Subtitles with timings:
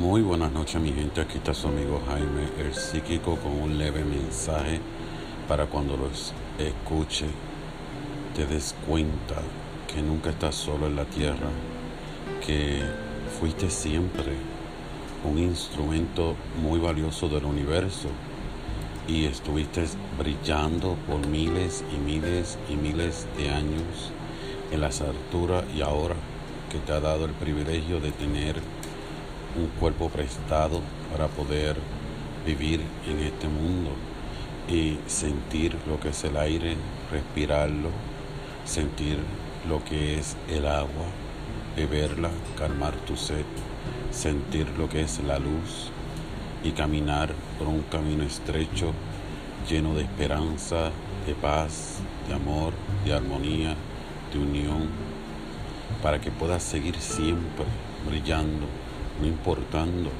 [0.00, 4.80] buenas noches mi gente, aquí está su amigo Jaime, el psíquico, con un leve mensaje
[5.48, 7.26] para cuando los escuche
[8.34, 9.36] te des cuenta
[9.92, 11.48] que nunca estás solo en la tierra,
[12.46, 12.82] que
[13.40, 14.34] fuiste siempre
[15.24, 18.08] un instrumento muy valioso del universo
[19.08, 19.84] y estuviste
[20.18, 24.12] brillando por miles y miles y miles de años
[24.70, 26.14] en las alturas y ahora
[26.70, 28.56] que te ha dado el privilegio de tener
[29.56, 30.80] un cuerpo prestado
[31.10, 31.76] para poder
[32.44, 33.90] vivir en este mundo
[34.68, 36.76] y sentir lo que es el aire,
[37.10, 37.90] respirarlo,
[38.64, 39.18] sentir
[39.68, 41.06] lo que es el agua,
[41.76, 43.44] beberla, calmar tu sed,
[44.10, 45.90] sentir lo que es la luz
[46.62, 48.92] y caminar por un camino estrecho
[49.68, 50.90] lleno de esperanza,
[51.26, 52.72] de paz, de amor,
[53.04, 53.74] de armonía,
[54.32, 54.88] de unión,
[56.02, 57.64] para que puedas seguir siempre
[58.06, 58.66] brillando
[59.20, 60.10] no importando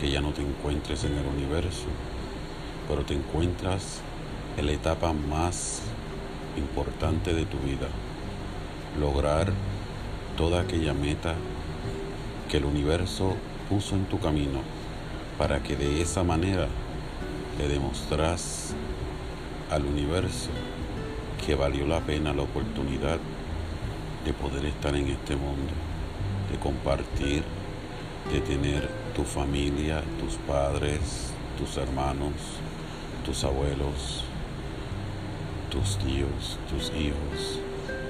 [0.00, 1.86] que ya no te encuentres en el universo,
[2.88, 4.00] pero te encuentras
[4.56, 5.82] en la etapa más
[6.56, 7.88] importante de tu vida,
[8.98, 9.52] lograr
[10.36, 11.34] toda aquella meta
[12.48, 13.36] que el universo
[13.68, 14.60] puso en tu camino
[15.38, 16.66] para que de esa manera
[17.58, 18.74] le demostras
[19.70, 20.50] al universo
[21.44, 23.18] que valió la pena la oportunidad
[24.24, 25.72] de poder estar en este mundo,
[26.50, 27.42] de compartir
[28.28, 32.32] de tener tu familia, tus padres, tus hermanos,
[33.24, 34.24] tus abuelos,
[35.70, 37.60] tus tíos, tus hijos,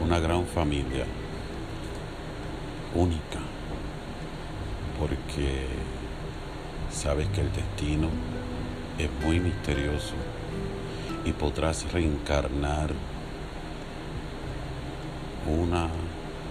[0.00, 1.04] una gran familia
[2.94, 3.40] única,
[4.98, 5.66] porque
[6.90, 8.08] sabes que el destino
[8.98, 10.14] es muy misterioso
[11.24, 12.90] y podrás reencarnar
[15.46, 15.88] una,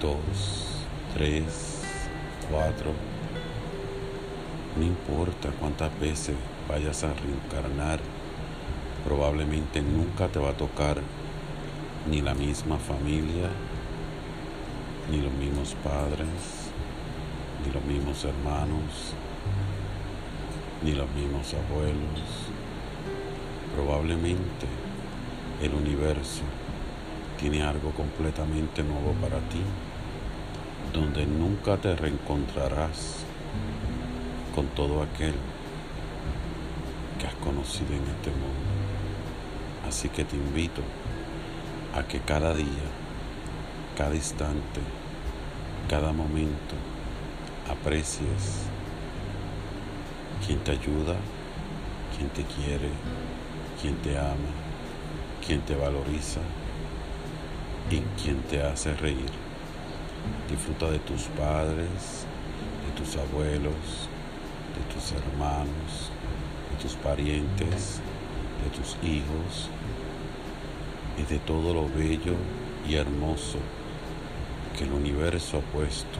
[0.00, 0.84] dos,
[1.14, 1.80] tres,
[2.50, 2.92] cuatro,
[4.76, 6.34] no importa cuántas veces
[6.68, 8.00] vayas a reencarnar,
[9.04, 10.98] probablemente nunca te va a tocar
[12.10, 13.50] ni la misma familia,
[15.10, 16.26] ni los mismos padres,
[17.64, 19.14] ni los mismos hermanos,
[20.82, 22.50] ni los mismos abuelos.
[23.76, 24.66] Probablemente
[25.62, 26.42] el universo
[27.38, 29.62] tiene algo completamente nuevo para ti,
[30.92, 33.24] donde nunca te reencontrarás
[34.54, 35.34] con todo aquel
[37.18, 38.70] que has conocido en este mundo.
[39.88, 40.82] Así que te invito
[41.94, 42.86] a que cada día,
[43.96, 44.80] cada instante,
[45.88, 46.76] cada momento
[47.68, 48.66] aprecies
[50.46, 51.16] quien te ayuda,
[52.16, 52.90] quien te quiere,
[53.80, 54.52] quien te ama,
[55.44, 56.40] quien te valoriza
[57.90, 59.30] y quien te hace reír.
[60.48, 62.26] Disfruta de tus padres,
[62.86, 64.08] de tus abuelos,
[64.74, 66.10] de tus hermanos,
[66.70, 68.00] de tus parientes,
[68.62, 69.70] de tus hijos
[71.18, 72.34] y de todo lo bello
[72.88, 73.58] y hermoso
[74.76, 76.18] que el universo ha puesto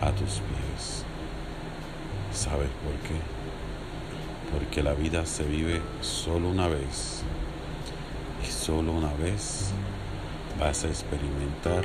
[0.00, 1.04] a tus pies.
[2.32, 3.16] ¿Sabes por qué?
[4.52, 7.22] Porque la vida se vive solo una vez
[8.46, 9.70] y solo una vez
[10.58, 11.84] vas a experimentar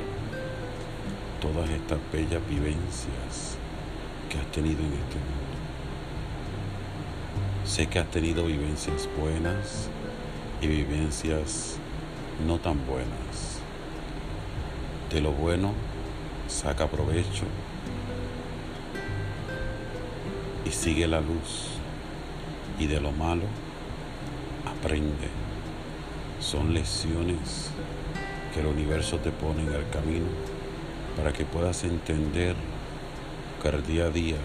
[1.40, 3.56] todas estas bellas vivencias
[4.28, 5.65] que has tenido en este mundo.
[7.66, 9.88] Sé que has tenido vivencias buenas
[10.62, 11.78] y vivencias
[12.46, 13.58] no tan buenas.
[15.12, 15.72] De lo bueno,
[16.46, 17.44] saca provecho
[20.64, 21.70] y sigue la luz.
[22.78, 23.44] Y de lo malo,
[24.64, 25.28] aprende.
[26.40, 27.70] Son lecciones
[28.54, 30.26] que el universo te pone en el camino
[31.16, 32.54] para que puedas entender
[33.60, 34.36] que el día a día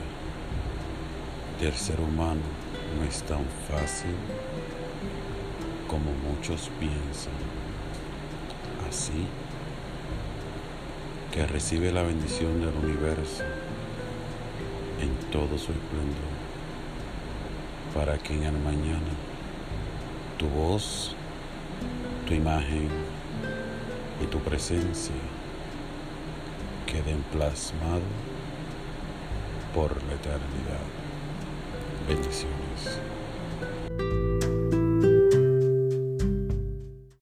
[1.61, 4.16] del ser humano no es tan fácil
[5.88, 7.34] como muchos piensan.
[8.88, 9.28] Así
[11.32, 13.43] que recibe la bendición del universo
[15.02, 16.32] en todo su esplendor,
[17.93, 19.14] para que en el mañana
[20.37, 21.16] tu voz,
[22.28, 22.90] tu imagen
[24.22, 25.16] y tu presencia
[26.85, 28.02] queden plasmados
[29.73, 31.00] por la eternidad.
[32.07, 34.30] 便利ですよね。